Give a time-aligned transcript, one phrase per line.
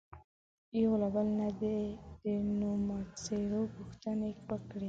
[0.81, 1.79] یو له بله نه دې
[2.23, 2.25] د
[2.59, 4.79] نومځرو پوښتنې وکړي.